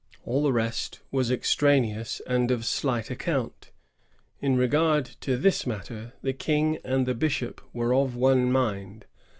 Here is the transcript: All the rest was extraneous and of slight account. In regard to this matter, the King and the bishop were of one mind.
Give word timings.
All 0.25 0.41
the 0.41 0.51
rest 0.51 0.99
was 1.11 1.29
extraneous 1.29 2.23
and 2.25 2.49
of 2.49 2.65
slight 2.65 3.11
account. 3.11 3.69
In 4.39 4.57
regard 4.57 5.05
to 5.21 5.37
this 5.37 5.67
matter, 5.67 6.13
the 6.23 6.33
King 6.33 6.79
and 6.83 7.05
the 7.05 7.13
bishop 7.13 7.61
were 7.71 7.93
of 7.93 8.15
one 8.15 8.51
mind. 8.51 9.05